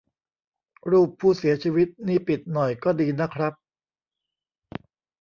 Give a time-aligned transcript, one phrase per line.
[0.91, 3.53] รูปผู้เสียชีวิตนี่ปิดหน่อยก็ดีนะครับ